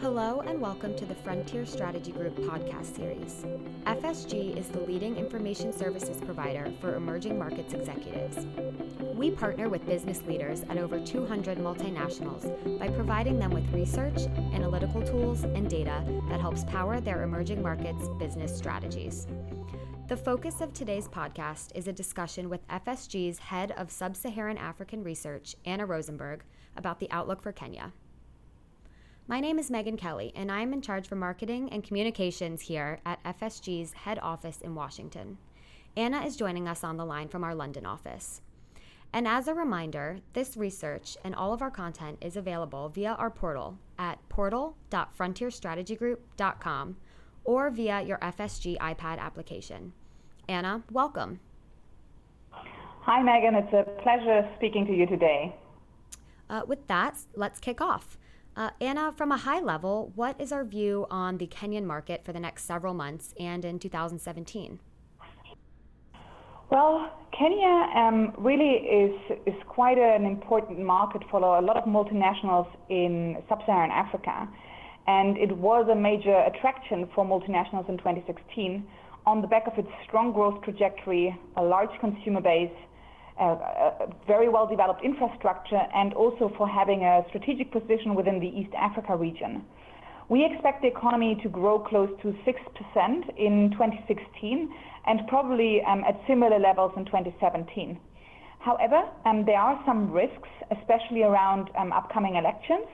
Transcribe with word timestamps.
Hello, 0.00 0.40
and 0.46 0.60
welcome 0.60 0.94
to 0.96 1.04
the 1.04 1.14
Frontier 1.16 1.66
Strategy 1.66 2.12
Group 2.12 2.36
podcast 2.36 2.94
series. 2.94 3.44
FSG 3.84 4.56
is 4.56 4.68
the 4.68 4.80
leading 4.80 5.16
information 5.16 5.72
services 5.72 6.18
provider 6.24 6.72
for 6.80 6.94
emerging 6.94 7.36
markets 7.36 7.74
executives. 7.74 8.46
We 9.14 9.32
partner 9.32 9.68
with 9.68 9.84
business 9.86 10.22
leaders 10.22 10.62
at 10.68 10.78
over 10.78 11.00
200 11.00 11.58
multinationals 11.58 12.78
by 12.78 12.88
providing 12.88 13.38
them 13.40 13.50
with 13.50 13.68
research, 13.72 14.18
analytical 14.52 15.02
tools, 15.02 15.42
and 15.42 15.68
data 15.68 16.04
that 16.28 16.40
helps 16.40 16.62
power 16.64 17.00
their 17.00 17.22
emerging 17.22 17.62
markets 17.62 18.08
business 18.18 18.56
strategies. 18.56 19.26
The 20.08 20.16
focus 20.16 20.60
of 20.60 20.72
today's 20.72 21.08
podcast 21.08 21.72
is 21.74 21.88
a 21.88 21.92
discussion 21.92 22.48
with 22.48 22.68
FSG's 22.68 23.40
head 23.40 23.72
of 23.72 23.90
sub 23.90 24.14
Saharan 24.14 24.56
African 24.56 25.02
research, 25.02 25.56
Anna 25.64 25.84
Rosenberg, 25.84 26.44
about 26.76 27.00
the 27.00 27.10
outlook 27.10 27.42
for 27.42 27.50
Kenya. 27.50 27.92
My 29.26 29.40
name 29.40 29.58
is 29.58 29.68
Megan 29.68 29.96
Kelly, 29.96 30.32
and 30.36 30.52
I 30.52 30.60
am 30.60 30.72
in 30.72 30.80
charge 30.80 31.08
for 31.08 31.16
marketing 31.16 31.70
and 31.72 31.82
communications 31.82 32.60
here 32.60 33.00
at 33.04 33.20
FSG's 33.24 33.94
head 33.94 34.20
office 34.22 34.60
in 34.60 34.76
Washington. 34.76 35.38
Anna 35.96 36.24
is 36.24 36.36
joining 36.36 36.68
us 36.68 36.84
on 36.84 36.96
the 36.96 37.04
line 37.04 37.26
from 37.26 37.42
our 37.42 37.56
London 37.56 37.84
office. 37.84 38.42
And 39.12 39.26
as 39.26 39.48
a 39.48 39.54
reminder, 39.54 40.20
this 40.34 40.56
research 40.56 41.16
and 41.24 41.34
all 41.34 41.52
of 41.52 41.62
our 41.62 41.70
content 41.72 42.18
is 42.20 42.36
available 42.36 42.90
via 42.90 43.14
our 43.14 43.30
portal 43.30 43.76
at 43.98 44.20
portal.frontierstrategygroup.com 44.28 46.96
or 47.46 47.70
via 47.70 48.02
your 48.02 48.18
FSG 48.18 48.76
iPad 48.78 49.18
application. 49.18 49.92
Anna, 50.48 50.82
welcome. 50.92 51.40
Hi, 52.52 53.22
Megan. 53.22 53.54
It's 53.54 53.72
a 53.72 53.84
pleasure 54.02 54.48
speaking 54.56 54.86
to 54.86 54.92
you 54.92 55.06
today. 55.06 55.54
Uh, 56.50 56.62
with 56.66 56.86
that, 56.88 57.18
let's 57.34 57.58
kick 57.58 57.80
off. 57.80 58.18
Uh, 58.56 58.70
Anna, 58.80 59.12
from 59.12 59.32
a 59.32 59.36
high 59.36 59.60
level, 59.60 60.12
what 60.14 60.40
is 60.40 60.50
our 60.50 60.64
view 60.64 61.06
on 61.10 61.38
the 61.38 61.46
Kenyan 61.46 61.84
market 61.84 62.24
for 62.24 62.32
the 62.32 62.40
next 62.40 62.64
several 62.64 62.94
months 62.94 63.34
and 63.38 63.64
in 63.64 63.78
2017? 63.78 64.80
Well, 66.70 67.12
Kenya 67.36 67.90
um, 67.94 68.32
really 68.38 68.74
is 68.74 69.14
is 69.46 69.54
quite 69.68 69.98
an 69.98 70.24
important 70.24 70.80
market 70.80 71.22
for 71.30 71.38
a 71.40 71.60
lot 71.60 71.76
of 71.76 71.84
multinationals 71.84 72.66
in 72.88 73.36
sub-Saharan 73.48 73.92
Africa, 73.92 74.48
and 75.06 75.36
it 75.38 75.56
was 75.56 75.88
a 75.90 75.94
major 75.94 76.36
attraction 76.40 77.08
for 77.14 77.24
multinationals 77.24 77.88
in 77.88 77.96
2016 77.98 78.86
on 79.26 79.40
the 79.40 79.46
back 79.46 79.66
of 79.66 79.76
its 79.78 79.88
strong 80.06 80.32
growth 80.32 80.62
trajectory, 80.62 81.36
a 81.56 81.62
large 81.62 81.90
consumer 82.00 82.40
base, 82.40 82.70
a 83.38 84.08
very 84.26 84.48
well-developed 84.48 85.04
infrastructure, 85.04 85.82
and 85.94 86.14
also 86.14 86.50
for 86.56 86.68
having 86.68 87.02
a 87.02 87.22
strategic 87.28 87.70
position 87.70 88.14
within 88.14 88.40
the 88.40 88.46
East 88.48 88.72
Africa 88.78 89.16
region. 89.16 89.64
We 90.28 90.44
expect 90.44 90.82
the 90.82 90.88
economy 90.88 91.38
to 91.42 91.48
grow 91.48 91.78
close 91.78 92.10
to 92.22 92.28
6% 92.28 93.38
in 93.38 93.70
2016 93.72 94.74
and 95.06 95.20
probably 95.28 95.82
um, 95.82 96.02
at 96.02 96.20
similar 96.26 96.58
levels 96.58 96.92
in 96.96 97.04
2017. 97.04 97.98
However, 98.58 99.02
um, 99.24 99.44
there 99.44 99.60
are 99.60 99.80
some 99.86 100.10
risks, 100.10 100.48
especially 100.76 101.22
around 101.22 101.70
um, 101.78 101.92
upcoming 101.92 102.34
elections, 102.34 102.88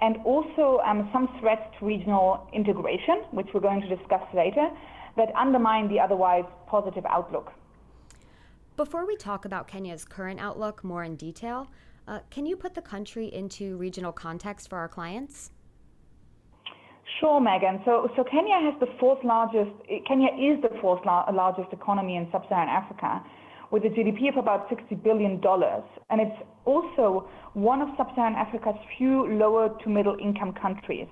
and 0.00 0.16
also 0.24 0.80
some 1.12 1.28
threats 1.40 1.62
to 1.78 1.86
regional 1.86 2.48
integration, 2.52 3.24
which 3.32 3.48
we're 3.52 3.60
going 3.60 3.80
to 3.80 3.88
discuss 3.88 4.22
later, 4.34 4.68
that 5.16 5.34
undermine 5.34 5.88
the 5.88 5.98
otherwise 5.98 6.44
positive 6.66 7.04
outlook. 7.06 7.52
Before 8.76 9.06
we 9.06 9.16
talk 9.16 9.44
about 9.44 9.66
Kenya's 9.66 10.04
current 10.04 10.38
outlook 10.38 10.84
more 10.84 11.02
in 11.02 11.16
detail, 11.16 11.66
uh, 12.06 12.20
can 12.30 12.46
you 12.46 12.56
put 12.56 12.74
the 12.74 12.82
country 12.82 13.26
into 13.26 13.76
regional 13.76 14.12
context 14.12 14.70
for 14.70 14.78
our 14.78 14.88
clients? 14.88 15.50
Sure, 17.20 17.40
Megan. 17.40 17.80
So, 17.84 18.08
so 18.16 18.22
Kenya 18.22 18.60
has 18.60 18.78
the 18.78 18.86
fourth 19.00 19.24
largest. 19.24 19.70
Kenya 20.06 20.28
is 20.28 20.62
the 20.62 20.70
fourth 20.80 21.04
largest 21.04 21.72
economy 21.72 22.16
in 22.16 22.28
sub-Saharan 22.30 22.68
Africa, 22.68 23.20
with 23.70 23.84
a 23.84 23.88
GDP 23.88 24.28
of 24.28 24.36
about 24.36 24.68
60 24.68 24.94
billion 24.96 25.40
dollars, 25.40 25.84
and 26.10 26.20
it's 26.20 26.42
also 26.64 27.28
one 27.54 27.82
of 27.82 27.88
sub-Saharan 27.96 28.34
Africa's 28.34 28.76
few 28.96 29.26
lower 29.36 29.76
to 29.82 29.88
middle 29.88 30.16
income 30.20 30.54
countries. 30.54 31.08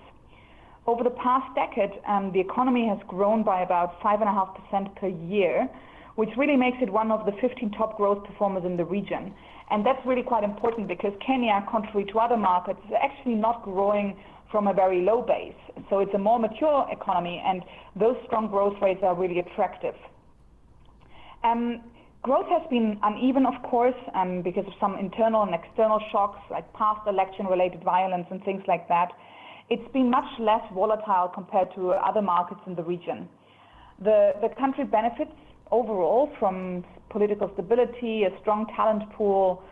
Over 0.87 1.03
the 1.03 1.11
past 1.11 1.53
decade, 1.55 2.01
um, 2.07 2.31
the 2.33 2.41
economy 2.41 2.87
has 2.89 2.99
grown 3.09 3.43
by 3.43 3.63
about 3.63 4.01
five 4.03 4.21
and 4.21 4.29
a 4.29 4.33
half 4.33 4.57
percent 4.57 4.95
per 4.97 5.09
year, 5.09 5.69
which 6.15 6.31
really 6.37 6.57
makes 6.57 6.79
it 6.81 6.91
one 6.91 7.11
of 7.11 7.27
the 7.27 7.33
15 7.41 7.73
top 7.73 7.97
growth 7.97 8.25
performers 8.25 8.65
in 8.65 8.77
the 8.77 8.85
region. 8.85 9.35
And 9.71 9.85
that's 9.85 9.99
really 10.07 10.23
quite 10.23 10.45
important 10.45 10.87
because 10.87 11.13
Kenya, 11.27 11.67
contrary 11.69 12.05
to 12.13 12.19
other 12.21 12.37
markets, 12.37 12.79
is 12.87 12.95
actually 13.03 13.35
not 13.35 13.65
growing 13.65 14.17
from 14.51 14.69
a 14.69 14.73
very 14.73 15.03
low 15.03 15.23
base. 15.23 15.59
So 15.91 15.99
it's 15.99 16.15
a 16.15 16.19
more 16.19 16.39
mature 16.39 16.87
economy, 16.91 17.43
and 17.45 17.63
those 17.97 18.17
strong 18.27 18.49
growth 18.49 18.77
rates 18.81 19.01
are 19.03 19.15
really 19.15 19.41
attractive. 19.41 19.95
Um, 21.43 21.83
growth 22.27 22.49
has 22.51 22.63
been 22.69 22.99
uneven, 23.05 23.47
of 23.47 23.55
course, 23.63 23.95
um, 24.13 24.43
because 24.43 24.67
of 24.67 24.73
some 24.81 24.99
internal 24.99 25.43
and 25.45 25.55
external 25.55 26.01
shocks, 26.11 26.41
like 26.51 26.67
past 26.75 27.01
election-related 27.07 27.85
violence 27.85 28.27
and 28.33 28.43
things 28.43 28.63
like 28.67 28.89
that. 28.89 29.13
It's 29.71 29.87
been 29.93 30.11
much 30.11 30.27
less 30.41 30.63
volatile 30.75 31.31
compared 31.33 31.73
to 31.77 31.93
other 31.93 32.21
markets 32.21 32.61
in 32.67 32.75
the 32.75 32.83
region. 32.83 33.29
The, 34.03 34.33
the 34.43 34.49
country 34.59 34.85
benefits 34.85 35.31
overall 35.71 36.29
from 36.41 36.85
political 37.11 37.49
stability, 37.55 38.25
a 38.25 38.31
strong 38.41 38.67
talent 38.75 39.05
pool, 39.13 39.63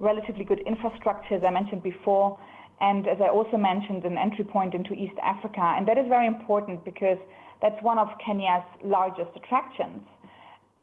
relatively 0.00 0.44
good 0.44 0.62
infrastructure, 0.66 1.36
as 1.36 1.42
I 1.46 1.50
mentioned 1.50 1.84
before, 1.84 2.36
and 2.80 3.06
as 3.06 3.18
I 3.22 3.28
also 3.28 3.56
mentioned, 3.56 4.04
an 4.04 4.18
entry 4.18 4.44
point 4.44 4.74
into 4.74 4.94
East 4.94 5.18
Africa. 5.22 5.74
And 5.76 5.86
that 5.86 5.96
is 5.96 6.06
very 6.08 6.26
important 6.26 6.84
because 6.84 7.18
that's 7.62 7.80
one 7.82 7.98
of 8.00 8.08
Kenya's 8.24 8.66
largest 8.82 9.30
attractions. 9.36 10.02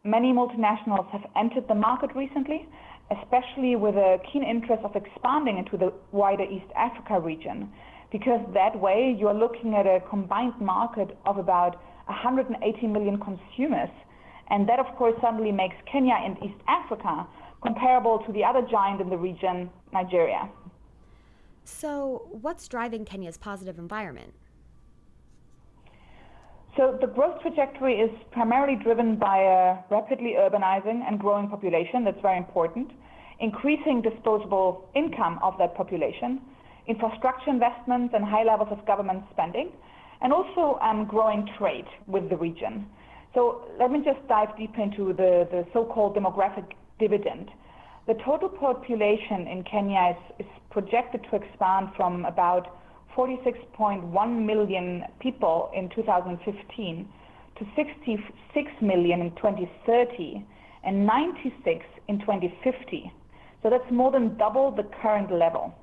Many 0.07 0.31
multinationals 0.31 1.09
have 1.09 1.25
entered 1.35 1.68
the 1.68 1.75
market 1.75 2.16
recently, 2.16 2.66
especially 3.12 3.75
with 3.75 3.95
a 3.95 4.19
keen 4.31 4.41
interest 4.41 4.81
of 4.85 4.95
expanding 4.95 5.57
into 5.57 5.75
the 5.75 5.91
wider 6.13 6.44
East 6.44 6.72
Africa 6.78 7.19
region, 7.19 7.69
because 8.09 8.40
that 8.53 8.79
way 8.79 9.13
you 9.19 9.28
are 9.28 9.34
looking 9.34 9.73
at 9.73 9.85
a 9.85 10.00
combined 10.09 10.53
market 10.62 11.18
of 11.25 11.38
about 11.38 11.75
180 12.06 12.88
million 12.88 13.19
consumers 13.19 13.90
and 14.50 14.69
that, 14.69 14.79
of 14.79 14.85
course, 14.95 15.13
suddenly 15.22 15.51
makes 15.51 15.75
Kenya 15.91 16.16
and 16.24 16.38
East 16.38 16.62
Africa 16.69 17.28
comparable 17.62 18.19
to 18.25 18.31
the 18.31 18.45
other 18.45 18.62
giant 18.62 19.01
in 19.01 19.09
the 19.09 19.18
region, 19.18 19.69
Nigeria. 19.91 20.50
So, 21.66 22.29
what's 22.31 22.69
driving 22.69 23.03
Kenya's 23.03 23.38
positive 23.38 23.78
environment? 23.78 24.35
So, 26.77 26.95
the 27.01 27.07
growth 27.07 27.41
trajectory 27.41 27.95
is 27.95 28.11
primarily 28.31 28.75
driven 28.75 29.15
by 29.15 29.39
a 29.39 29.77
rapidly 29.89 30.35
urbanizing 30.38 31.01
and 31.07 31.19
growing 31.19 31.49
population. 31.49 32.03
That's 32.03 32.21
very 32.21 32.38
important. 32.38 32.91
Increasing 33.39 34.03
disposable 34.03 34.88
income 34.95 35.39
of 35.41 35.57
that 35.57 35.75
population, 35.75 36.39
infrastructure 36.88 37.49
investments, 37.49 38.13
and 38.15 38.23
high 38.23 38.43
levels 38.43 38.69
of 38.71 38.85
government 38.85 39.23
spending, 39.33 39.71
and 40.21 40.31
also 40.31 40.77
um, 40.83 41.05
growing 41.05 41.49
trade 41.57 41.88
with 42.05 42.29
the 42.29 42.38
region. 42.38 42.85
So 43.33 43.67
let 43.79 43.89
me 43.91 44.03
just 44.05 44.19
dive 44.27 44.55
deep 44.55 44.77
into 44.77 45.13
the, 45.13 45.47
the 45.49 45.65
so-called 45.73 46.15
demographic 46.15 46.73
dividend. 46.99 47.49
The 48.05 48.13
total 48.23 48.49
population 48.49 49.47
in 49.47 49.63
Kenya 49.63 50.15
is, 50.15 50.45
is 50.45 50.51
projected 50.69 51.25
to 51.31 51.38
expand 51.38 51.89
from 51.97 52.25
about 52.25 52.67
46.1 53.17 54.45
million 54.45 55.03
people 55.19 55.72
in 55.75 55.89
2015 55.89 57.09
to 57.57 57.66
66 57.75 58.72
million 58.81 59.22
in 59.22 59.31
2030 59.31 60.45
and 60.83 61.05
96 61.05 61.85
in 62.07 62.19
2050. 62.19 63.12
So 63.63 63.69
that's 63.71 63.92
more 63.92 64.12
than 64.12 64.38
double 64.38 64.69
the 64.69 64.83
current 65.01 65.31
level. 65.31 65.74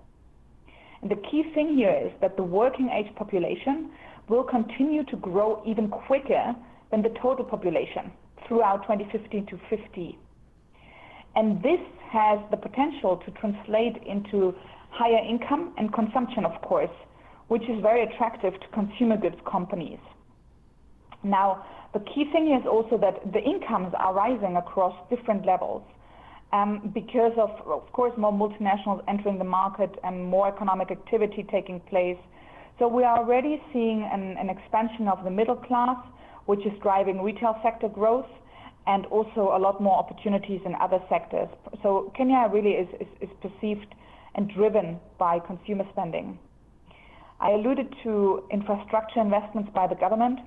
And 1.03 1.11
the 1.11 1.17
key 1.17 1.43
thing 1.55 1.77
here 1.77 1.91
is 2.07 2.13
that 2.21 2.37
the 2.37 2.45
working 2.45 2.89
age 2.89 3.13
population 3.17 3.91
will 4.29 4.45
continue 4.45 5.05
to 5.07 5.17
grow 5.17 5.63
even 5.67 5.89
quicker 5.89 6.55
than 6.91 7.03
the 7.03 7.11
total 7.21 7.45
population 7.45 8.13
throughout 8.47 8.83
2015 8.83 9.47
to 9.47 9.59
50. 9.69 10.19
And 11.35 11.61
this 11.63 11.81
has 12.11 12.39
the 12.53 12.57
potential 12.57 13.21
to 13.27 13.31
translate 13.33 13.97
into 14.07 14.55
higher 14.91 15.19
income 15.29 15.75
and 15.77 15.93
consumption, 15.93 16.45
of 16.45 16.63
course, 16.63 16.91
which 17.49 17.63
is 17.65 17.81
very 17.83 18.03
attractive 18.03 18.55
to 18.61 18.67
consumer 18.73 19.17
goods 19.17 19.37
companies. 19.51 19.99
Now, 21.23 21.65
the 21.93 22.01
key 22.01 22.25
thing 22.33 22.55
is 22.59 22.67
also 22.67 22.99
that 22.99 23.33
the 23.33 23.41
incomes 23.41 23.95
are 23.97 24.13
rising 24.13 24.57
across 24.57 24.95
different 25.09 25.47
levels 25.47 25.83
um, 26.53 26.91
because 26.95 27.33
of, 27.37 27.51
of 27.67 27.91
course, 27.93 28.13
more 28.17 28.33
multinationals 28.33 29.03
entering 29.09 29.39
the 29.39 29.45
market 29.45 29.91
and 30.03 30.25
more 30.25 30.49
economic 30.49 30.91
activity 30.91 31.47
taking 31.51 31.81
place. 31.81 32.19
So 32.79 32.89
we 32.89 33.05
are 33.05 33.19
already 33.19 33.63
seeing 33.73 34.09
an, 34.13 34.37
an 34.39 34.51
expansion 34.51 35.09
of 35.09 35.23
the 35.25 35.31
middle 35.31 35.57
class 35.57 35.97
which 36.47 36.61
is 36.67 36.73
driving 36.83 37.23
retail 37.23 37.59
sector 37.63 37.89
growth, 37.89 38.27
and 38.87 39.07
also 39.07 39.53
a 39.57 39.59
lot 39.59 39.81
more 39.81 39.97
opportunities 39.97 40.61
in 40.67 40.75
other 40.75 40.99
sectors. 41.09 41.49
So 41.83 42.13
Kenya 42.17 42.49
really 42.53 42.73
is, 42.73 42.89
is, 43.01 43.07
is 43.23 43.31
perceived 43.41 43.95
and 44.35 44.53
driven 44.53 45.01
by 45.19 45.39
consumer 45.39 45.85
spending. 45.93 46.39
I 47.45 47.51
alluded 47.51 47.95
to 48.05 48.43
infrastructure 48.51 49.21
investments 49.21 49.71
by 49.75 49.87
the 49.87 49.95
government. 49.95 50.41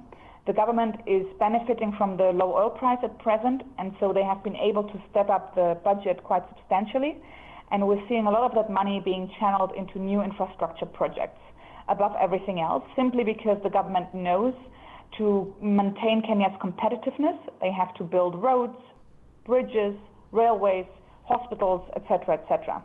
The 0.47 0.53
government 0.53 0.95
is 1.05 1.27
benefiting 1.37 1.93
from 1.95 2.17
the 2.17 2.31
low 2.33 2.55
oil 2.57 2.71
price 2.71 2.97
at 3.03 3.19
present, 3.19 3.61
and 3.77 3.93
so 3.99 4.11
they 4.11 4.23
have 4.23 4.43
been 4.43 4.55
able 4.55 4.81
to 4.81 5.01
step 5.11 5.29
up 5.29 5.53
the 5.53 5.77
budget 5.83 6.23
quite 6.23 6.41
substantially. 6.49 7.21
And 7.69 7.87
we're 7.87 8.01
seeing 8.09 8.25
a 8.25 8.31
lot 8.31 8.49
of 8.49 8.55
that 8.55 8.73
money 8.73 8.99
being 9.05 9.29
channeled 9.39 9.73
into 9.77 9.99
new 9.99 10.23
infrastructure 10.23 10.87
projects 10.87 11.39
above 11.87 12.13
everything 12.19 12.61
else, 12.61 12.83
simply 12.95 13.23
because 13.23 13.61
the 13.61 13.69
government 13.69 14.11
knows 14.15 14.55
to 15.19 15.53
maintain 15.61 16.23
Kenya's 16.25 16.57
competitiveness, 16.59 17.37
they 17.61 17.71
have 17.71 17.93
to 17.95 18.03
build 18.03 18.41
roads, 18.41 18.77
bridges, 19.45 19.95
railways, 20.31 20.85
hospitals, 21.25 21.87
etc., 21.95 22.39
etc. 22.41 22.81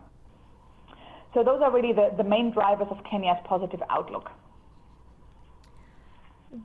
So 1.34 1.42
those 1.42 1.60
are 1.62 1.72
really 1.72 1.92
the, 1.92 2.10
the 2.16 2.24
main 2.24 2.52
drivers 2.52 2.88
of 2.90 2.98
Kenya's 3.10 3.38
positive 3.44 3.82
outlook. 3.88 4.30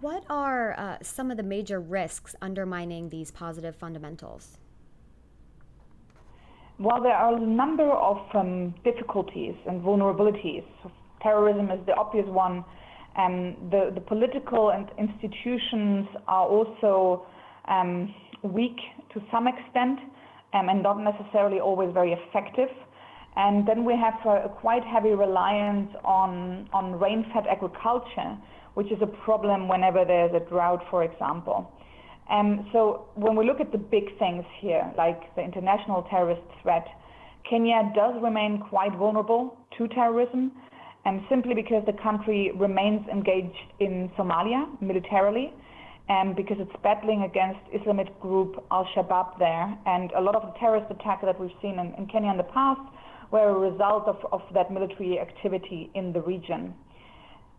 What 0.02 0.26
are 0.30 0.78
uh, 0.78 0.98
some 1.02 1.32
of 1.32 1.38
the 1.38 1.44
major 1.44 1.80
risks 1.80 2.36
undermining 2.42 3.10
these 3.10 3.32
positive 3.32 3.76
fundamentals? 3.76 4.58
Well, 6.78 7.02
there 7.02 7.14
are 7.14 7.36
a 7.36 7.40
number 7.40 7.90
of 7.90 8.18
um, 8.36 8.76
difficulties 8.84 9.56
and 9.66 9.82
vulnerabilities. 9.82 10.66
Terrorism 11.24 11.72
is 11.72 11.80
the 11.86 11.96
obvious 11.96 12.28
one. 12.28 12.66
Um, 13.18 13.56
the, 13.72 13.92
the 13.96 14.02
political 14.02 14.72
and 14.72 14.88
institutions 15.00 16.08
are 16.28 16.46
also 16.46 17.26
um, 17.68 18.14
weak 18.44 18.78
to 19.14 19.22
some 19.32 19.48
extent 19.48 20.00
um, 20.54 20.70
and 20.70 20.84
not 20.84 21.00
necessarily 21.00 21.60
always 21.60 21.92
very 21.94 22.12
effective. 22.12 22.70
And 23.38 23.68
then 23.68 23.86
we 23.86 23.94
have 23.96 24.16
uh, 24.26 24.46
a, 24.46 24.50
quite 24.50 24.84
heavy 24.84 25.12
reliance 25.12 25.90
on, 26.04 26.68
rain-fed 27.00 27.46
agriculture, 27.48 28.36
which 28.74 28.92
is 28.92 28.98
a 29.02 29.06
problem 29.06 29.68
whenever 29.68 30.04
there's 30.04 30.34
a 30.34 30.44
drought, 30.50 30.84
for 30.90 31.04
example. 31.04 31.72
And 32.30 32.66
so 32.74 33.06
when 33.14 33.36
we 33.36 33.46
look 33.46 33.62
at 33.62 33.72
the 33.72 33.78
big 33.78 34.18
things 34.18 34.44
here, 34.60 34.92
like 34.98 35.36
the 35.36 35.44
international 35.44 36.02
terrorist 36.10 36.42
threat, 36.64 36.88
Kenya 37.48 37.92
does 37.96 38.16
remain 38.24 38.58
quite 38.58 38.94
vulnerable 38.98 39.56
to 39.78 39.88
terrorism, 39.90 40.52
and 41.06 41.22
simply 41.30 41.54
because 41.54 41.86
the 41.86 41.94
country 41.94 42.52
remains 42.56 43.08
engaged 43.08 43.56
in 43.80 44.10
Somalia 44.18 44.66
militarily, 44.82 45.54
and 46.10 46.36
because 46.36 46.58
it's 46.60 46.76
battling 46.82 47.22
against 47.22 47.60
Islamist 47.72 48.20
group 48.20 48.66
Al-Shabaab 48.72 49.38
there, 49.38 49.78
and 49.86 50.12
a 50.14 50.22
lot 50.22 50.36
of 50.36 50.42
the 50.42 50.60
terrorist 50.60 50.90
attacks 50.90 51.24
that 51.24 51.40
we've 51.40 51.56
seen 51.62 51.78
in 51.78 52.08
Kenya 52.08 52.32
in 52.32 52.38
the 52.38 52.44
past 52.44 52.82
were 53.32 53.50
a 53.50 53.72
result 53.72 54.08
of, 54.08 54.42
that 54.54 54.72
military 54.72 55.20
activity 55.20 55.90
in 55.96 56.14
the 56.14 56.22
region. 56.22 56.74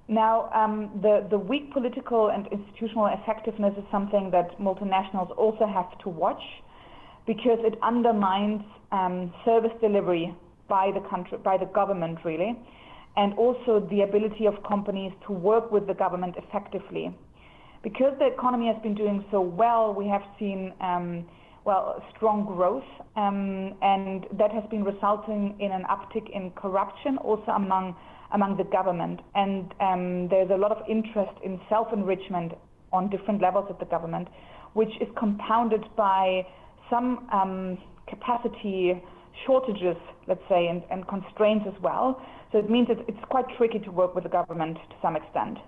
Now, 0.08 0.50
um, 0.54 0.90
the, 1.02 1.26
the 1.28 1.38
weak 1.38 1.72
political 1.72 2.30
and 2.30 2.46
institutional 2.46 3.06
effectiveness 3.06 3.74
is 3.76 3.84
something 3.90 4.30
that 4.30 4.58
multinationals 4.58 5.36
also 5.36 5.66
have 5.66 5.98
to 5.98 6.08
watch 6.08 6.40
because 7.26 7.58
it 7.60 7.78
undermines 7.82 8.62
um, 8.90 9.32
service 9.44 9.72
delivery 9.82 10.34
by 10.66 10.90
the 10.94 11.06
country, 11.10 11.36
by 11.44 11.58
the 11.58 11.66
government 11.66 12.18
really, 12.24 12.58
and 13.16 13.34
also 13.34 13.86
the 13.90 14.00
ability 14.00 14.46
of 14.46 14.54
companies 14.66 15.12
to 15.26 15.32
work 15.32 15.70
with 15.70 15.86
the 15.86 15.94
government 15.94 16.36
effectively. 16.38 17.14
Because 17.82 18.14
the 18.18 18.26
economy 18.26 18.66
has 18.66 18.82
been 18.82 18.94
doing 18.94 19.24
so 19.30 19.40
well, 19.40 19.94
we 19.94 20.08
have 20.08 20.22
seen 20.38 20.72
um, 20.80 21.26
well, 21.68 22.02
strong 22.16 22.46
growth, 22.46 22.90
um, 23.14 23.76
and 23.82 24.24
that 24.40 24.50
has 24.50 24.64
been 24.70 24.84
resulting 24.84 25.54
in 25.60 25.70
an 25.70 25.84
uptick 25.94 26.26
in 26.34 26.50
corruption 26.52 27.18
also 27.18 27.50
among 27.52 27.94
among 28.32 28.56
the 28.56 28.64
government. 28.64 29.20
And 29.34 29.64
um, 29.80 30.28
there's 30.30 30.50
a 30.50 30.56
lot 30.56 30.72
of 30.72 30.80
interest 30.88 31.36
in 31.44 31.60
self-enrichment 31.68 32.52
on 32.90 33.10
different 33.10 33.42
levels 33.42 33.66
of 33.68 33.78
the 33.78 33.84
government, 33.84 34.28
which 34.72 34.94
is 35.00 35.08
compounded 35.18 35.84
by 35.94 36.46
some 36.88 37.28
um, 37.32 37.76
capacity 38.08 39.02
shortages, 39.46 39.96
let's 40.26 40.46
say, 40.48 40.68
and, 40.68 40.82
and 40.90 41.06
constraints 41.06 41.66
as 41.68 41.78
well. 41.82 42.20
So 42.50 42.58
it 42.58 42.70
means 42.70 42.88
it's 42.90 43.24
quite 43.28 43.44
tricky 43.58 43.78
to 43.80 43.90
work 43.90 44.14
with 44.14 44.24
the 44.24 44.30
government 44.30 44.76
to 44.76 44.96
some 45.02 45.16
extent. 45.16 45.58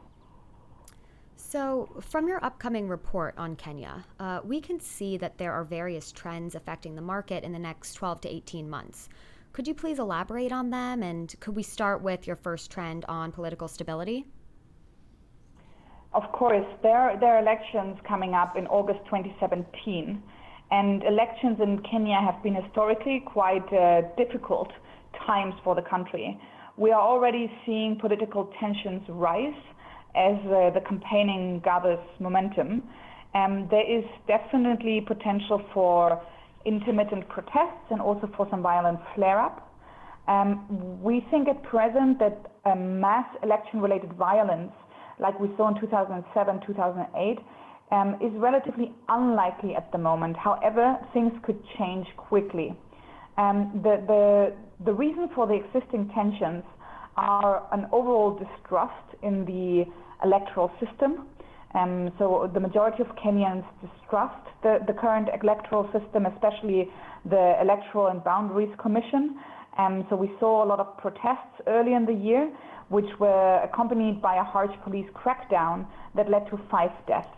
So, 1.42 1.88
from 2.00 2.28
your 2.28 2.44
upcoming 2.44 2.86
report 2.86 3.34
on 3.38 3.56
Kenya, 3.56 4.04
uh, 4.20 4.40
we 4.44 4.60
can 4.60 4.78
see 4.78 5.16
that 5.16 5.38
there 5.38 5.52
are 5.52 5.64
various 5.64 6.12
trends 6.12 6.54
affecting 6.54 6.94
the 6.94 7.02
market 7.02 7.42
in 7.44 7.52
the 7.52 7.58
next 7.58 7.94
12 7.94 8.20
to 8.20 8.28
18 8.28 8.68
months. 8.68 9.08
Could 9.52 9.66
you 9.66 9.74
please 9.74 9.98
elaborate 9.98 10.52
on 10.52 10.70
them? 10.70 11.02
And 11.02 11.34
could 11.40 11.56
we 11.56 11.62
start 11.62 12.02
with 12.02 12.26
your 12.26 12.36
first 12.36 12.70
trend 12.70 13.04
on 13.06 13.32
political 13.32 13.68
stability? 13.68 14.26
Of 16.12 16.30
course, 16.30 16.66
there, 16.82 17.16
there 17.18 17.34
are 17.34 17.40
elections 17.40 17.98
coming 18.06 18.34
up 18.34 18.56
in 18.56 18.66
August 18.66 19.00
2017. 19.06 20.22
And 20.70 21.02
elections 21.02 21.58
in 21.60 21.82
Kenya 21.90 22.20
have 22.20 22.40
been 22.42 22.54
historically 22.54 23.24
quite 23.26 23.66
uh, 23.72 24.02
difficult 24.16 24.70
times 25.26 25.54
for 25.64 25.74
the 25.74 25.82
country. 25.82 26.38
We 26.76 26.92
are 26.92 27.00
already 27.00 27.50
seeing 27.64 27.98
political 27.98 28.52
tensions 28.60 29.02
rise 29.08 29.54
as 30.14 30.36
uh, 30.46 30.70
the 30.70 30.80
campaigning 30.86 31.60
gathers 31.64 31.98
momentum. 32.18 32.82
Um, 33.34 33.68
there 33.70 33.86
is 33.86 34.04
definitely 34.26 35.00
potential 35.06 35.62
for 35.72 36.20
intermittent 36.64 37.28
protests 37.28 37.86
and 37.90 38.00
also 38.00 38.28
for 38.36 38.46
some 38.50 38.62
violent 38.62 38.98
flare-up. 39.14 39.66
Um, 40.28 41.00
we 41.02 41.24
think 41.30 41.48
at 41.48 41.62
present 41.62 42.18
that 42.18 42.52
mass 42.76 43.26
election-related 43.42 44.12
violence, 44.14 44.72
like 45.18 45.38
we 45.40 45.48
saw 45.56 45.68
in 45.68 45.80
2007, 45.80 46.60
2008, 46.66 47.38
um, 47.92 48.14
is 48.20 48.32
relatively 48.36 48.92
unlikely 49.08 49.74
at 49.74 49.90
the 49.92 49.98
moment. 49.98 50.36
However, 50.36 50.96
things 51.12 51.32
could 51.42 51.60
change 51.78 52.06
quickly. 52.16 52.76
Um, 53.36 53.80
the, 53.82 54.02
the, 54.06 54.84
the 54.84 54.92
reason 54.92 55.28
for 55.34 55.46
the 55.46 55.54
existing 55.54 56.10
tensions 56.14 56.62
are 57.16 57.66
an 57.72 57.86
overall 57.92 58.38
distrust 58.38 59.22
in 59.22 59.44
the 59.44 59.84
electoral 60.24 60.70
system. 60.84 61.26
Um, 61.74 62.10
so 62.18 62.50
the 62.52 62.60
majority 62.60 63.02
of 63.02 63.08
Kenyans 63.16 63.64
distrust 63.80 64.44
the, 64.62 64.78
the 64.86 64.92
current 64.92 65.28
electoral 65.42 65.88
system, 65.92 66.26
especially 66.26 66.88
the 67.24 67.54
Electoral 67.60 68.08
and 68.08 68.22
Boundaries 68.24 68.74
Commission. 68.80 69.38
Um, 69.78 70.04
so 70.10 70.16
we 70.16 70.30
saw 70.40 70.64
a 70.64 70.66
lot 70.66 70.80
of 70.80 70.98
protests 70.98 71.54
early 71.68 71.94
in 71.94 72.06
the 72.06 72.12
year, 72.12 72.50
which 72.88 73.06
were 73.20 73.60
accompanied 73.62 74.20
by 74.20 74.36
a 74.36 74.44
harsh 74.44 74.74
police 74.82 75.06
crackdown 75.14 75.86
that 76.16 76.28
led 76.28 76.50
to 76.50 76.58
five 76.70 76.90
deaths. 77.06 77.28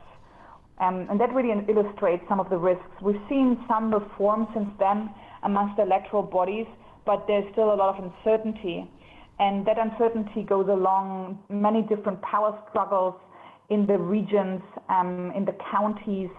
Um, 0.81 1.07
and 1.11 1.21
that 1.21 1.33
really 1.35 1.53
illustrates 1.69 2.25
some 2.29 2.41
of 2.41 2.49
the 2.49 2.57
risks. 2.57 2.91
We've 3.03 3.21
seen 3.29 3.63
some 3.69 3.93
reform 3.93 4.49
since 4.55 4.71
then 4.79 5.11
amongst 5.43 5.77
the 5.77 5.83
electoral 5.83 6.23
bodies, 6.23 6.67
but 7.05 7.25
there's 7.29 7.45
still 7.53 7.75
a 7.75 7.77
lot 7.77 7.99
of 7.99 8.03
uncertainty. 8.03 8.91
And 9.39 9.67
that 9.67 9.77
uncertainty 9.79 10.43
goes 10.43 10.69
along 10.69 11.39
many 11.49 11.83
different 11.83 12.21
power 12.23 12.59
struggles 12.69 13.15
in 13.71 13.87
the 13.87 13.99
regions, 13.99 14.61
um, 14.89 15.33
in 15.35 15.45
the 15.45 15.57
counties, 15.71 16.31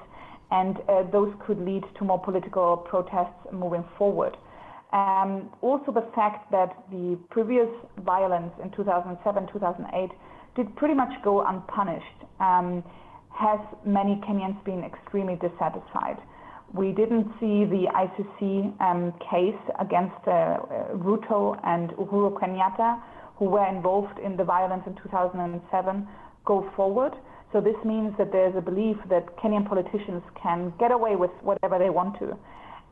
and 0.51 0.77
uh, 0.87 1.03
those 1.11 1.33
could 1.45 1.59
lead 1.59 1.83
to 1.97 2.05
more 2.05 2.19
political 2.19 2.77
protests 2.77 3.33
moving 3.51 3.83
forward. 3.97 4.37
Um, 4.93 5.49
also, 5.61 5.91
the 5.91 6.07
fact 6.13 6.51
that 6.51 6.77
the 6.91 7.17
previous 7.31 7.67
violence 8.05 8.53
in 8.63 8.69
2007, 8.71 9.47
2008 9.51 10.09
did 10.55 10.75
pretty 10.75 10.93
much 10.93 11.11
go 11.23 11.41
unpunished 11.41 12.05
um, 12.39 12.83
has 13.29 13.59
many 13.83 14.21
Kenyans 14.21 14.63
been 14.63 14.83
extremely 14.83 15.35
dissatisfied. 15.35 16.21
We 16.73 16.91
didn't 16.91 17.29
see 17.39 17.65
the 17.65 17.85
ICC 17.93 18.81
um, 18.81 19.13
case 19.29 19.61
against 19.79 20.17
uh, 20.25 20.57
Ruto 20.97 21.59
and 21.63 21.91
Uhuru 21.91 22.33
Kenyatta, 22.33 22.99
who 23.37 23.45
were 23.45 23.67
involved 23.67 24.17
in 24.17 24.35
the 24.35 24.43
violence 24.43 24.83
in 24.87 24.95
2007, 24.95 26.07
go 26.45 26.69
forward. 26.75 27.13
So 27.51 27.61
this 27.61 27.75
means 27.85 28.13
that 28.17 28.31
there's 28.31 28.55
a 28.57 28.61
belief 28.61 28.97
that 29.09 29.37
Kenyan 29.37 29.69
politicians 29.69 30.23
can 30.41 30.73
get 30.79 30.91
away 30.91 31.15
with 31.15 31.29
whatever 31.43 31.77
they 31.77 31.91
want 31.91 32.17
to. 32.19 32.35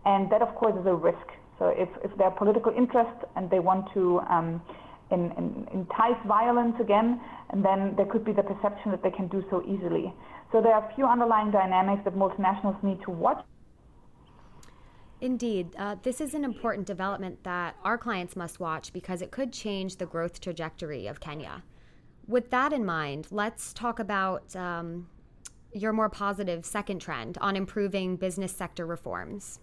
And 0.06 0.32
that, 0.32 0.44
of 0.44 0.54
course, 0.54 0.76
is 0.80 0.86
a 0.86 0.94
risk. 0.94 1.26
So 1.58 1.74
if, 1.76 1.90
if 2.04 2.16
there 2.18 2.28
are 2.28 2.38
political 2.38 2.72
interests 2.72 3.26
and 3.36 3.50
they 3.50 3.60
want 3.60 3.86
to 3.96 4.20
um, 4.30 4.62
in, 5.12 5.32
in, 5.38 5.68
entice 5.74 6.22
violence 6.28 6.76
again, 6.80 7.20
and 7.50 7.66
then 7.66 7.94
there 7.98 8.06
could 8.06 8.24
be 8.24 8.32
the 8.32 8.44
perception 8.44 8.92
that 8.92 9.04
they 9.04 9.12
can 9.12 9.28
do 9.28 9.44
so 9.50 9.64
easily. 9.64 10.14
So 10.52 10.62
there 10.62 10.74
are 10.74 10.90
a 10.90 10.96
few 10.96 11.06
underlying 11.06 11.52
dynamics 11.52 12.02
that 12.06 12.16
multinationals 12.16 12.82
need 12.84 13.02
to 13.06 13.12
watch. 13.12 13.44
Indeed. 15.22 15.76
Uh, 15.78 15.96
this 16.02 16.20
is 16.20 16.34
an 16.34 16.44
important 16.44 16.88
development 16.88 17.44
that 17.44 17.76
our 17.84 17.98
clients 17.98 18.36
must 18.36 18.60
watch 18.60 18.92
because 18.92 19.22
it 19.22 19.30
could 19.30 19.54
change 19.54 19.98
the 19.98 20.08
growth 20.08 20.42
trajectory 20.42 21.06
of 21.06 21.20
Kenya. 21.20 21.64
With 22.28 22.50
that 22.50 22.74
in 22.74 22.84
mind, 22.84 23.28
let's 23.30 23.72
talk 23.72 24.00
about 24.00 24.56
um, 24.56 25.08
your 25.74 25.94
more 25.94 26.10
positive 26.10 26.66
second 26.66 27.00
trend 27.00 27.38
on 27.40 27.56
improving 27.56 28.16
business 28.16 28.52
sector 28.52 28.86
reforms? 28.86 29.60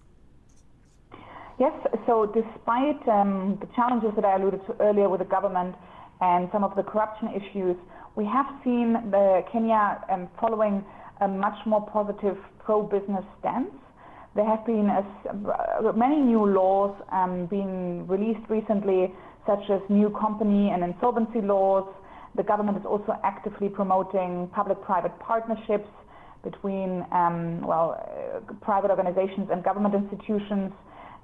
Yes, 1.59 1.73
so 2.07 2.27
despite 2.27 3.07
um, 3.09 3.59
the 3.61 3.69
challenges 3.75 4.11
that 4.15 4.25
I 4.25 4.37
alluded 4.37 4.65
to 4.67 4.77
earlier 4.81 5.09
with 5.09 5.19
the 5.19 5.27
government 5.27 5.75
and 6.21 6.49
some 6.53 6.63
of 6.63 6.77
the 6.77 6.83
corruption 6.85 7.29
issues, 7.35 7.77
we 8.15 8.25
have 8.25 8.47
seen 8.63 8.97
Kenya 9.51 10.05
um, 10.09 10.29
following 10.41 10.85
a 11.21 11.27
much 11.27 11.59
more 11.67 11.85
positive 11.87 12.37
pro-business 12.61 13.25
stance. 13.41 13.71
There 14.39 14.47
have 14.47 14.65
been 14.65 14.89
a, 14.89 15.03
uh, 15.35 15.93
many 15.95 16.15
new 16.15 16.47
laws 16.47 16.95
um, 17.11 17.47
being 17.47 18.07
released 18.07 18.49
recently, 18.49 19.13
such 19.45 19.69
as 19.69 19.81
new 19.89 20.11
company 20.11 20.71
and 20.71 20.85
insolvency 20.85 21.41
laws. 21.41 21.93
The 22.37 22.45
government 22.45 22.79
is 22.79 22.87
also 22.87 23.19
actively 23.25 23.69
promoting 23.69 24.49
public-private 24.55 25.19
partnerships 25.19 25.91
between, 26.45 27.05
um, 27.11 27.67
well, 27.67 27.99
uh, 27.99 28.55
private 28.63 28.93
organizations 28.93 29.49
and 29.51 29.65
government 29.65 29.97
institutions. 29.97 30.71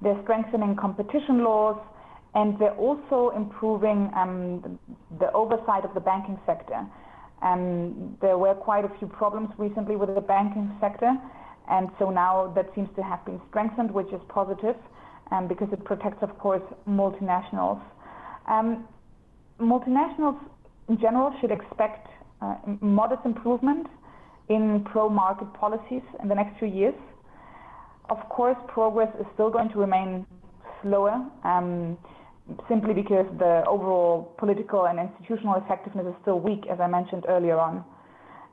They're 0.01 0.19
strengthening 0.23 0.75
competition 0.75 1.41
laws, 1.41 1.79
and 2.33 2.59
they're 2.59 2.75
also 2.75 3.31
improving 3.33 4.11
um, 4.13 4.77
the 5.21 5.31
oversight 5.31 5.85
of 5.85 5.93
the 5.93 6.01
banking 6.01 6.37
sector. 6.45 6.85
Um, 7.41 8.17
there 8.19 8.37
were 8.37 8.55
quite 8.55 8.83
a 8.83 8.91
few 8.99 9.07
problems 9.07 9.51
recently 9.57 9.95
with 9.95 10.13
the 10.13 10.19
banking 10.19 10.69
sector, 10.81 11.15
and 11.69 11.89
so 11.99 12.09
now 12.09 12.51
that 12.55 12.69
seems 12.75 12.89
to 12.95 13.03
have 13.03 13.23
been 13.25 13.41
strengthened, 13.49 13.91
which 13.91 14.07
is 14.07 14.21
positive, 14.29 14.75
um, 15.31 15.47
because 15.47 15.67
it 15.71 15.83
protects, 15.83 16.21
of 16.21 16.37
course, 16.37 16.61
multinationals. 16.87 17.81
Um, 18.47 18.87
multinationals 19.59 20.39
in 20.89 20.99
general 20.99 21.33
should 21.41 21.51
expect 21.51 22.07
uh, 22.41 22.55
modest 22.81 23.25
improvement 23.25 23.87
in 24.49 24.85
pro-market 24.91 25.51
policies 25.53 26.03
in 26.21 26.27
the 26.27 26.35
next 26.35 26.59
few 26.59 26.67
years. 26.67 26.95
Of 28.09 28.17
course, 28.29 28.57
progress 28.67 29.09
is 29.19 29.25
still 29.33 29.49
going 29.49 29.69
to 29.69 29.79
remain 29.79 30.27
slower, 30.83 31.25
um, 31.43 31.97
simply 32.69 32.93
because 32.93 33.25
the 33.39 33.63
overall 33.67 34.35
political 34.37 34.85
and 34.85 34.99
institutional 34.99 35.55
effectiveness 35.55 36.05
is 36.05 36.13
still 36.21 36.39
weak, 36.39 36.65
as 36.71 36.79
I 36.79 36.87
mentioned 36.87 37.25
earlier 37.27 37.57
on. 37.57 37.83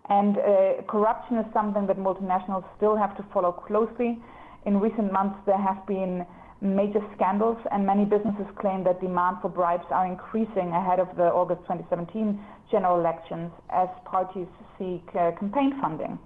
And 0.09 0.39
uh, 0.39 0.83
corruption 0.89 1.39
is 1.39 1.47
something 1.53 1.87
that 1.87 1.97
multinationals 1.97 2.65
still 2.77 2.97
have 2.97 3.17
to 3.17 3.25
follow 3.33 3.53
closely. 3.53 4.19
In 4.67 4.81
recent 4.81 5.13
months, 5.13 5.39
there 5.47 5.61
have 5.61 5.87
been 5.87 6.27
major 6.61 7.01
scandals, 7.17 7.59
and 7.73 7.85
many 7.85 8.05
businesses 8.05 8.47
claim 8.61 8.85
that 8.85 9.01
demand 9.01 9.39
for 9.43 9.49
bribes 9.49 9.87
are 9.91 10.07
increasing 10.07 10.71
ahead 10.71 11.01
of 11.01 11.09
the 11.17 11.25
August 11.25 11.61
2017 11.63 12.39
general 12.71 12.99
elections 12.99 13.51
as 13.71 13.89
parties 14.05 14.47
seek 14.79 15.03
uh, 15.15 15.33
campaign 15.39 15.79
funding. 15.81 16.19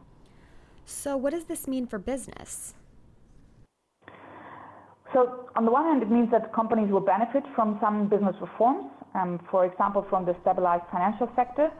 So, 0.84 1.16
what 1.16 1.32
does 1.32 1.44
this 1.44 1.66
mean 1.66 1.86
for 1.86 1.98
business? 1.98 2.74
So, 5.12 5.48
on 5.56 5.64
the 5.64 5.70
one 5.70 5.84
hand, 5.84 6.02
it 6.02 6.10
means 6.10 6.30
that 6.30 6.52
companies 6.52 6.90
will 6.90 7.00
benefit 7.00 7.42
from 7.54 7.78
some 7.80 8.08
business 8.08 8.36
reforms, 8.40 8.90
um, 9.14 9.40
for 9.50 9.64
example, 9.64 10.06
from 10.10 10.26
the 10.26 10.36
stabilized 10.42 10.84
financial 10.92 11.30
sector. 11.34 11.70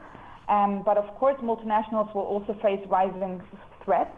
Um, 0.49 0.81
but 0.83 0.97
of 0.97 1.07
course, 1.15 1.35
multinationals 1.41 2.13
will 2.15 2.23
also 2.23 2.53
face 2.61 2.79
rising 2.87 3.41
threats 3.83 4.15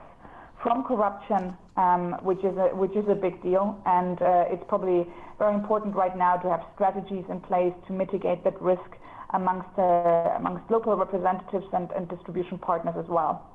from 0.62 0.84
corruption, 0.84 1.56
um, 1.78 2.14
which 2.22 2.40
is 2.40 2.56
a 2.58 2.76
which 2.76 2.96
is 2.96 3.08
a 3.08 3.16
big 3.16 3.42
deal, 3.42 3.82
and 3.86 4.22
uh, 4.22 4.46
it's 4.50 4.64
probably 4.68 5.08
very 5.38 5.56
important 5.56 5.96
right 5.96 6.16
now 6.18 6.36
to 6.38 6.50
have 6.50 6.62
strategies 6.76 7.26
in 7.30 7.40
place 7.40 7.74
to 7.88 7.94
mitigate 7.94 8.44
that 8.44 8.62
risk 8.62 8.90
amongst 9.34 9.70
uh, 9.78 10.34
amongst 10.38 10.70
local 10.70 10.96
representatives 10.96 11.66
and 11.74 12.08
distribution 12.10 12.58
partners 12.58 12.96
as 12.98 13.08
well. 13.08 13.46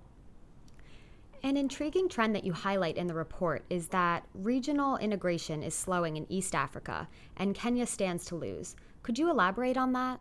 An 1.42 1.58
intriguing 1.58 2.08
trend 2.08 2.34
that 2.34 2.44
you 2.44 2.54
highlight 2.54 2.96
in 2.96 3.06
the 3.06 3.12
report 3.12 3.66
is 3.68 3.88
that 3.88 4.24
regional 4.32 4.96
integration 4.96 5.62
is 5.62 5.74
slowing 5.74 6.16
in 6.16 6.24
East 6.32 6.54
Africa, 6.54 7.06
and 7.36 7.54
Kenya 7.54 7.86
stands 7.86 8.24
to 8.26 8.34
lose. 8.34 8.76
Could 9.02 9.18
you 9.18 9.28
elaborate 9.28 9.76
on 9.76 9.92
that? 9.92 10.20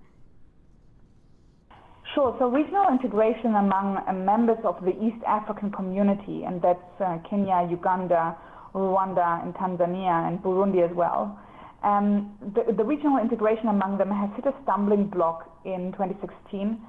Sure. 2.14 2.36
So 2.38 2.48
regional 2.48 2.90
integration 2.92 3.56
among 3.56 3.98
uh, 4.08 4.14
members 4.14 4.60
of 4.64 4.78
the 4.86 4.92
East 5.04 5.18
African 5.26 5.72
community, 5.72 6.44
and 6.46 6.62
that's 6.62 7.02
uh, 7.02 7.18
Kenya, 7.28 7.68
Uganda, 7.68 8.38
Rwanda, 8.76 9.42
and 9.42 9.54
Tanzania, 9.56 10.28
and 10.28 10.38
Burundi 10.38 10.88
as 10.88 10.96
well. 10.96 11.40
Um, 11.84 12.38
the, 12.54 12.72
the, 12.72 12.84
regional 12.84 13.18
integration 13.18 13.68
among 13.68 13.98
them 13.98 14.12
has 14.12 14.30
hit 14.36 14.46
a 14.46 14.54
stumbling 14.62 15.08
block 15.08 15.50
in 15.66 15.92
2016 15.94 16.80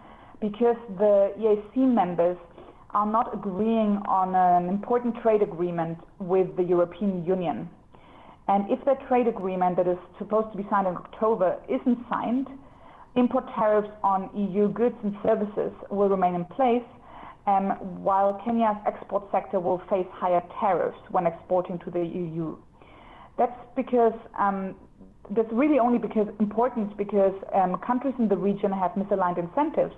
because 0.43 0.76
the 0.99 1.33
EAC 1.40 1.76
members 1.76 2.37
are 2.90 3.07
not 3.07 3.33
agreeing 3.33 3.99
on 4.07 4.35
an 4.35 4.69
important 4.69 5.16
trade 5.23 5.40
agreement 5.43 5.99
with 6.21 6.54
the 6.57 6.62
European 6.62 7.25
Union. 7.25 7.69
And 8.47 8.71
if 8.71 8.85
that 8.85 9.09
trade 9.09 9.26
agreement 9.26 9.78
that 9.78 9.88
is 9.88 9.99
supposed 10.19 10.52
to 10.52 10.59
be 10.59 10.66
signed 10.71 10.87
in 10.87 10.95
October 10.95 11.57
isn't 11.66 11.99
signed, 12.11 12.47
import 13.16 13.44
tariffs 13.54 13.90
on 14.02 14.30
EU 14.35 14.68
goods 14.68 14.97
and 15.02 15.14
services 15.23 15.73
will 15.90 16.09
remain 16.09 16.35
in 16.35 16.44
place, 16.44 16.85
um, 17.47 17.71
while 18.02 18.40
Kenya's 18.44 18.76
export 18.87 19.25
sector 19.30 19.61
will 19.61 19.83
face 19.90 20.06
higher 20.12 20.42
tariffs 20.61 20.99
when 21.11 21.26
exporting 21.26 21.78
to 21.80 21.90
the 21.90 22.00
EU. 22.00 22.56
That's 23.37 23.59
because 23.76 24.14
um, 24.38 24.75
that's 25.30 25.52
really 25.52 25.78
only 25.78 25.99
because 25.99 26.28
important 26.40 26.97
because 26.97 27.35
um, 27.54 27.80
countries 27.87 28.14
in 28.18 28.28
the 28.28 28.37
region 28.37 28.71
have 28.73 28.92
misaligned 28.92 29.38
incentives 29.38 29.94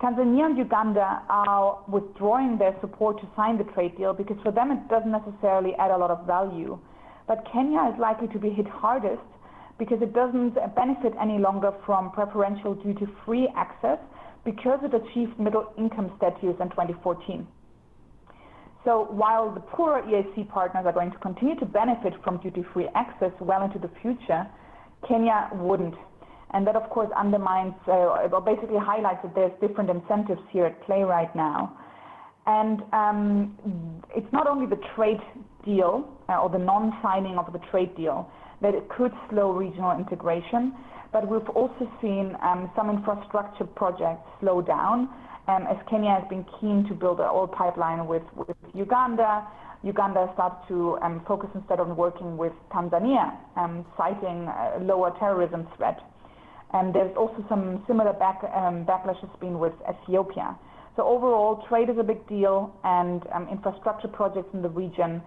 Tanzania 0.00 0.46
and 0.46 0.56
Uganda 0.56 1.20
are 1.28 1.84
withdrawing 1.86 2.56
their 2.56 2.74
support 2.80 3.20
to 3.20 3.28
sign 3.36 3.58
the 3.58 3.64
trade 3.64 3.98
deal 3.98 4.14
because 4.14 4.38
for 4.42 4.50
them 4.50 4.70
it 4.70 4.88
doesn't 4.88 5.12
necessarily 5.12 5.74
add 5.74 5.90
a 5.90 5.96
lot 5.96 6.10
of 6.10 6.26
value. 6.26 6.78
But 7.28 7.44
Kenya 7.52 7.92
is 7.92 8.00
likely 8.00 8.28
to 8.28 8.38
be 8.38 8.48
hit 8.48 8.66
hardest 8.66 9.20
because 9.80 10.02
it 10.02 10.12
doesn't 10.12 10.54
benefit 10.76 11.14
any 11.18 11.38
longer 11.38 11.72
from 11.86 12.12
preferential 12.12 12.74
duty-free 12.74 13.48
access 13.56 13.98
because 14.44 14.78
it 14.84 14.92
achieved 14.94 15.40
middle 15.40 15.72
income 15.78 16.12
status 16.18 16.54
in 16.60 16.68
2014. 16.68 17.48
So 18.84 19.08
while 19.10 19.50
the 19.52 19.60
poorer 19.60 20.02
EAC 20.02 20.50
partners 20.50 20.84
are 20.84 20.92
going 20.92 21.10
to 21.10 21.18
continue 21.18 21.58
to 21.58 21.66
benefit 21.66 22.12
from 22.22 22.36
duty-free 22.42 22.88
access 22.94 23.32
well 23.40 23.64
into 23.64 23.78
the 23.78 23.90
future, 24.02 24.46
Kenya 25.08 25.48
wouldn't. 25.54 25.94
And 26.52 26.66
that, 26.66 26.76
of 26.76 26.90
course, 26.90 27.08
undermines 27.16 27.74
uh, 27.88 28.28
or 28.32 28.40
basically 28.42 28.78
highlights 28.78 29.20
that 29.22 29.34
there's 29.34 29.52
different 29.62 29.88
incentives 29.88 30.42
here 30.50 30.66
at 30.66 30.82
play 30.84 31.02
right 31.02 31.34
now. 31.34 31.78
And 32.46 32.82
um, 32.92 34.02
it's 34.14 34.30
not 34.32 34.46
only 34.46 34.66
the 34.66 34.80
trade 34.94 35.20
deal 35.64 36.06
uh, 36.28 36.38
or 36.38 36.50
the 36.50 36.58
non-signing 36.58 37.38
of 37.38 37.50
the 37.52 37.60
trade 37.70 37.96
deal 37.96 38.30
that 38.62 38.74
it 38.74 38.88
could 38.88 39.12
slow 39.30 39.52
regional 39.52 39.96
integration, 39.96 40.74
but 41.12 41.26
we've 41.28 41.48
also 41.50 41.90
seen 42.00 42.36
um, 42.42 42.70
some 42.76 42.90
infrastructure 42.90 43.64
projects 43.64 44.22
slow 44.40 44.62
down 44.62 45.08
um, 45.48 45.66
as 45.66 45.76
Kenya 45.88 46.10
has 46.10 46.28
been 46.28 46.44
keen 46.60 46.86
to 46.88 46.94
build 46.94 47.18
an 47.18 47.26
oil 47.26 47.48
pipeline 47.48 48.06
with, 48.06 48.22
Uganda. 48.74 49.46
Uganda 49.82 50.30
started 50.34 50.58
to 50.68 50.98
um, 51.02 51.22
focus 51.26 51.48
instead 51.54 51.80
on 51.80 51.96
working 51.96 52.36
with 52.36 52.52
Tanzania, 52.70 53.34
citing 53.96 54.46
a 54.46 54.78
lower 54.80 55.10
terrorism 55.18 55.66
threat. 55.76 55.98
And 56.72 56.94
there's 56.94 57.16
also 57.16 57.44
some 57.48 57.82
similar 57.88 58.12
back, 58.12 58.42
backlash 58.42 59.18
has 59.20 59.30
been 59.40 59.58
with 59.58 59.72
Ethiopia. 59.88 60.56
So 60.96 61.02
overall, 61.02 61.64
trade 61.68 61.88
is 61.88 61.96
a 61.98 62.02
big 62.02 62.26
deal 62.28 62.72
and 62.84 63.22
infrastructure 63.50 64.08
projects 64.08 64.50
in 64.52 64.62
the 64.62 64.68
region. 64.68 65.22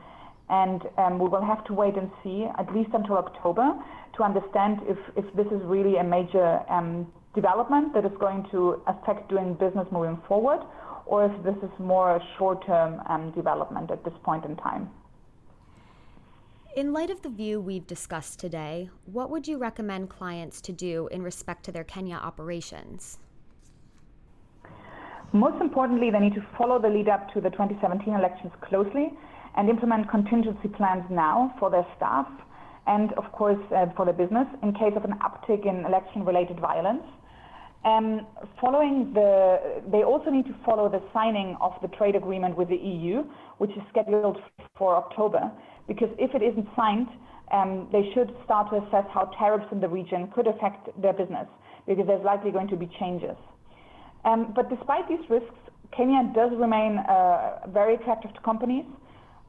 And 0.49 0.81
um, 0.97 1.19
we 1.19 1.27
will 1.29 1.43
have 1.43 1.63
to 1.65 1.73
wait 1.73 1.95
and 1.95 2.11
see, 2.23 2.47
at 2.59 2.73
least 2.73 2.89
until 2.93 3.17
October, 3.17 3.73
to 4.17 4.23
understand 4.23 4.79
if, 4.83 4.97
if 5.15 5.25
this 5.35 5.47
is 5.47 5.61
really 5.63 5.97
a 5.97 6.03
major 6.03 6.59
um, 6.69 7.07
development 7.33 7.93
that 7.93 8.05
is 8.05 8.11
going 8.19 8.45
to 8.51 8.81
affect 8.87 9.29
doing 9.29 9.53
business 9.55 9.87
moving 9.91 10.19
forward, 10.27 10.59
or 11.05 11.25
if 11.25 11.43
this 11.43 11.55
is 11.63 11.71
more 11.79 12.15
a 12.15 12.19
short-term 12.37 13.01
um, 13.09 13.31
development 13.31 13.91
at 13.91 14.03
this 14.03 14.13
point 14.23 14.45
in 14.45 14.55
time. 14.57 14.89
In 16.75 16.91
light 16.91 17.11
of 17.11 17.21
the 17.21 17.29
view 17.29 17.61
we've 17.61 17.85
discussed 17.85 18.39
today, 18.39 18.89
what 19.05 19.29
would 19.29 19.47
you 19.47 19.57
recommend 19.57 20.09
clients 20.09 20.59
to 20.61 20.71
do 20.71 21.07
in 21.11 21.21
respect 21.21 21.63
to 21.65 21.71
their 21.71 21.83
Kenya 21.83 22.15
operations? 22.15 23.19
Most 25.33 25.61
importantly, 25.61 26.09
they 26.09 26.19
need 26.19 26.33
to 26.33 26.45
follow 26.57 26.79
the 26.81 26.89
lead 26.89 27.09
up 27.09 27.31
to 27.33 27.41
the 27.41 27.49
2017 27.51 28.13
elections 28.13 28.51
closely 28.61 29.13
and 29.55 29.69
implement 29.69 30.09
contingency 30.09 30.67
plans 30.67 31.03
now 31.09 31.53
for 31.59 31.69
their 31.69 31.85
staff 31.95 32.27
and, 32.87 33.13
of 33.13 33.31
course, 33.31 33.59
uh, 33.75 33.85
for 33.95 34.05
their 34.05 34.13
business 34.13 34.47
in 34.61 34.73
case 34.73 34.93
of 34.95 35.03
an 35.05 35.13
uptick 35.19 35.65
in 35.65 35.85
election 35.85 36.25
related 36.25 36.59
violence. 36.59 37.03
Um, 37.85 38.27
following 38.61 39.11
the, 39.13 39.81
they 39.91 40.03
also 40.03 40.29
need 40.29 40.45
to 40.45 40.55
follow 40.65 40.89
the 40.89 41.01
signing 41.13 41.57
of 41.59 41.73
the 41.81 41.89
trade 41.89 42.15
agreement 42.15 42.57
with 42.57 42.69
the 42.69 42.77
EU, 42.77 43.23
which 43.57 43.71
is 43.71 43.83
scheduled 43.89 44.37
for 44.77 44.95
October, 44.95 45.51
because 45.87 46.09
if 46.17 46.33
it 46.33 46.41
isn't 46.41 46.67
signed, 46.75 47.07
um, 47.51 47.89
they 47.91 48.09
should 48.13 48.33
start 48.45 48.69
to 48.69 48.77
assess 48.77 49.05
how 49.13 49.29
tariffs 49.37 49.67
in 49.71 49.81
the 49.81 49.87
region 49.87 50.31
could 50.33 50.47
affect 50.47 50.89
their 51.01 51.11
business, 51.11 51.47
because 51.85 52.07
there's 52.07 52.23
likely 52.23 52.51
going 52.51 52.69
to 52.69 52.77
be 52.77 52.89
changes. 52.99 53.35
Um, 54.23 54.53
but 54.55 54.69
despite 54.69 55.07
these 55.09 55.23
risks, 55.29 55.53
Kenya 55.95 56.31
does 56.33 56.51
remain 56.57 56.97
uh, 56.97 57.67
very 57.67 57.95
attractive 57.95 58.33
to 58.33 58.39
companies, 58.41 58.85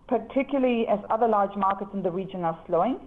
particularly 0.08 0.87
as 0.88 0.99
other 1.11 1.28
large 1.28 1.56
markets 1.56 1.90
in 1.94 2.02
the 2.02 2.11
region 2.11 2.44
are 2.44 2.58
slowing. 2.66 2.99